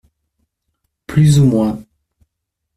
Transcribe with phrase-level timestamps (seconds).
[1.05, 1.79] Plus ou moins.